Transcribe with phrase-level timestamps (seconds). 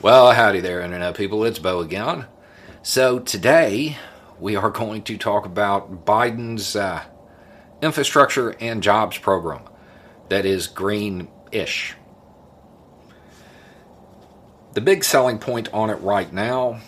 [0.00, 1.44] Well, howdy there, Internet people.
[1.44, 2.26] It's Bo again.
[2.84, 3.96] So, today
[4.38, 7.02] we are going to talk about Biden's uh,
[7.82, 9.62] infrastructure and jobs program
[10.28, 11.96] that is green ish.
[14.74, 16.78] The big selling point on it right now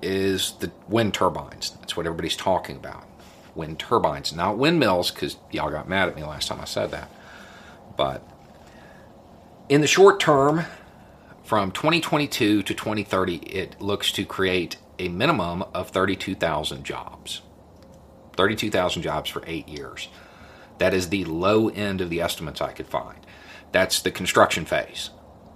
[0.00, 1.72] is the wind turbines.
[1.80, 3.06] That's what everybody's talking about.
[3.54, 7.10] Wind turbines, not windmills, because y'all got mad at me last time I said that.
[7.98, 8.26] But
[9.68, 10.64] in the short term,
[11.44, 17.42] from 2022 to 2030, it looks to create a minimum of 32,000 jobs.
[18.36, 20.08] 32,000 jobs for eight years.
[20.78, 23.18] That is the low end of the estimates I could find.
[23.72, 25.10] That's the construction phase.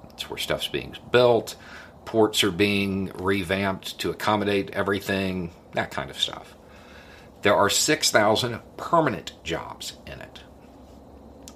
[0.04, 1.56] That's where stuff's being built,
[2.04, 6.54] ports are being revamped to accommodate everything, that kind of stuff.
[7.42, 10.40] There are 6,000 permanent jobs in it.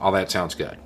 [0.01, 0.79] All that sounds good.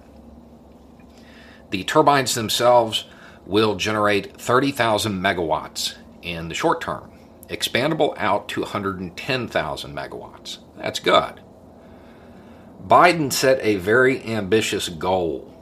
[1.70, 3.04] The turbines themselves
[3.46, 7.10] will generate 30,000 megawatts in the short term,
[7.48, 10.58] expandable out to 110,000 megawatts.
[10.76, 11.40] That's good.
[12.86, 15.52] Biden set a very ambitious goal.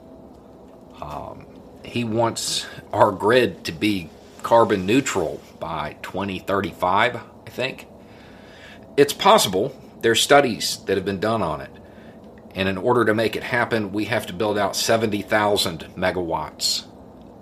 [1.01, 1.45] Um,
[1.83, 4.09] he wants our grid to be
[4.43, 7.87] carbon neutral by 2035, I think.
[8.97, 9.75] It's possible.
[10.01, 11.71] There's studies that have been done on it.
[12.53, 16.85] And in order to make it happen, we have to build out 70,000 megawatts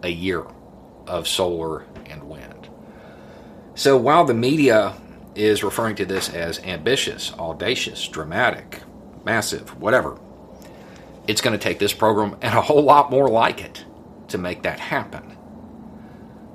[0.03, 0.45] a year
[1.07, 2.69] of solar and wind.
[3.75, 4.95] So while the media
[5.35, 8.81] is referring to this as ambitious, audacious, dramatic,
[9.25, 10.19] massive, whatever,
[11.27, 13.85] it's going to take this program and a whole lot more like it
[14.29, 15.37] to make that happen.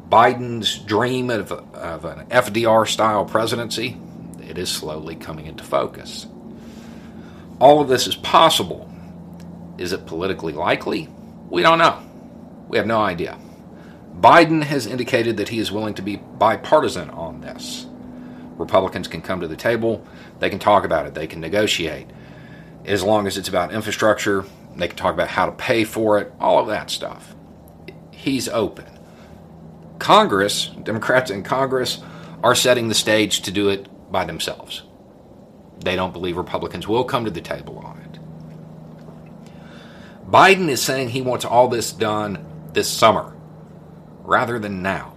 [0.09, 4.01] Biden's dream of, of an FDR style presidency,
[4.41, 6.27] it is slowly coming into focus.
[7.61, 8.91] All of this is possible.
[9.77, 11.09] Is it politically likely?
[11.51, 12.08] We don't know.
[12.69, 13.39] We have no idea.
[14.21, 17.87] Biden has indicated that he is willing to be bipartisan on this.
[18.57, 20.05] Republicans can come to the table,
[20.41, 22.09] they can talk about it, they can negotiate.
[22.85, 24.45] As long as it's about infrastructure,
[24.77, 27.35] they can talk about how to pay for it, all of that stuff.
[28.11, 28.87] He's open.
[30.01, 32.03] Congress, Democrats in Congress,
[32.43, 34.83] are setting the stage to do it by themselves.
[35.81, 38.19] They don't believe Republicans will come to the table on it.
[40.29, 43.35] Biden is saying he wants all this done this summer
[44.25, 45.15] rather than now.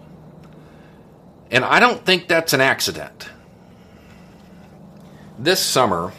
[1.52, 3.30] And I don't think that's an accident.
[5.38, 6.14] This summer,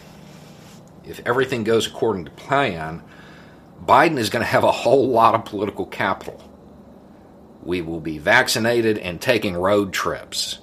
[1.04, 3.02] if everything goes according to plan,
[3.84, 6.42] Biden is going to have a whole lot of political capital.
[7.62, 10.58] We will be vaccinated and taking road trips.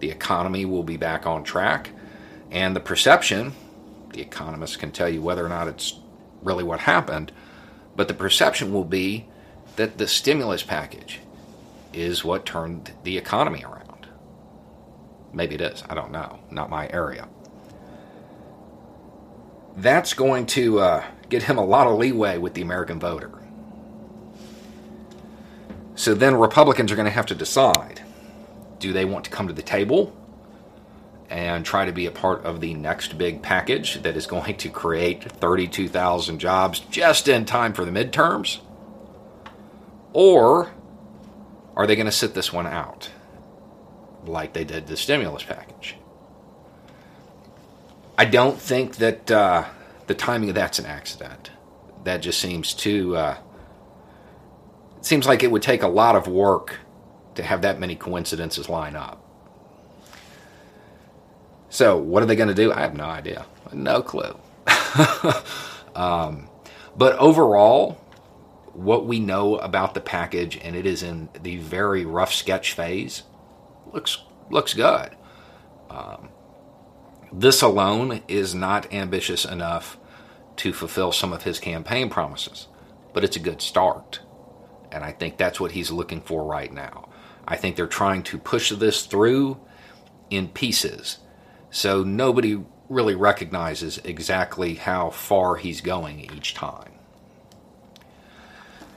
[0.00, 1.90] The economy will be back on track.
[2.50, 3.52] And the perception,
[4.12, 5.98] the economists can tell you whether or not it's
[6.42, 7.32] really what happened,
[7.96, 9.28] but the perception will be
[9.76, 11.20] that the stimulus package
[11.92, 14.08] is what turned the economy around.
[15.32, 15.82] Maybe it is.
[15.88, 16.40] I don't know.
[16.50, 17.28] Not my area.
[19.76, 23.30] That's going to uh, get him a lot of leeway with the American voter.
[25.96, 28.02] So then Republicans are going to have to decide
[28.78, 30.14] do they want to come to the table
[31.30, 34.68] and try to be a part of the next big package that is going to
[34.68, 38.60] create 32,000 jobs just in time for the midterms?
[40.14, 40.70] Or
[41.76, 43.10] are they going to sit this one out
[44.24, 45.96] like they did the stimulus package?
[48.16, 49.64] I don't think that uh,
[50.06, 51.50] the timing of that's an accident.
[52.04, 53.16] That just seems too.
[53.16, 53.36] Uh,
[54.98, 56.78] it seems like it would take a lot of work
[57.34, 59.20] to have that many coincidences line up.
[61.70, 62.72] So, what are they going to do?
[62.72, 63.46] I have no idea.
[63.72, 64.36] No clue.
[65.96, 66.48] um,
[66.96, 67.98] but overall,
[68.74, 73.22] what we know about the package, and it is in the very rough sketch phase,
[73.92, 75.16] looks looks good.
[75.90, 76.28] Um,
[77.32, 79.96] this alone is not ambitious enough
[80.56, 82.68] to fulfill some of his campaign promises,
[83.12, 84.20] but it's a good start.
[84.92, 87.08] And I think that's what he's looking for right now.
[87.46, 89.60] I think they're trying to push this through
[90.30, 91.18] in pieces
[91.74, 96.93] so nobody really recognizes exactly how far he's going each time.